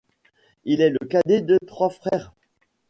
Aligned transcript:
Il 0.63 0.81
est 0.81 0.89
le 0.89 1.05
cadet 1.05 1.41
de 1.41 1.59
trois 1.67 1.91
frères. 1.91 2.33